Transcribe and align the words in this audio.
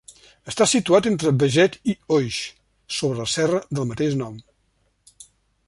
Està 0.51 0.65
situat 0.69 1.09
entre 1.09 1.33
Beget 1.43 1.77
i 1.93 1.95
Oix 2.17 2.39
sobre 2.97 3.21
la 3.21 3.29
serra 3.35 3.63
del 3.81 3.89
mateix 3.93 4.19
nom. 4.25 4.41